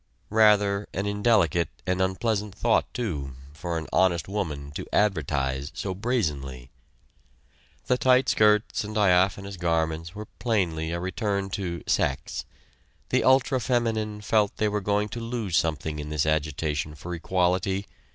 Rather 0.31 0.87
an 0.95 1.05
indelicate 1.05 1.67
and 1.85 2.01
unpleasant 2.01 2.55
thought, 2.55 2.91
too, 2.91 3.35
for 3.53 3.77
an 3.77 3.85
"honest" 3.93 4.27
woman 4.27 4.71
to 4.71 4.87
advertise 4.91 5.71
so 5.75 5.93
brazenly. 5.93 6.71
The 7.85 7.99
tight 7.99 8.27
skirts 8.27 8.83
and 8.83 8.95
diaphanous 8.95 9.57
garments 9.57 10.15
were 10.15 10.25
plainly 10.39 10.89
a 10.91 10.99
return 10.99 11.51
to 11.51 11.83
"sex." 11.85 12.45
The 13.09 13.23
ultra 13.23 13.59
feminine 13.61 14.21
felt 14.21 14.57
they 14.57 14.67
were 14.69 14.81
going 14.81 15.07
to 15.09 15.19
lose 15.19 15.55
something 15.55 15.99
in 15.99 16.09
this 16.09 16.25
agitation 16.25 16.95
for 16.95 17.13
equality. 17.13 17.85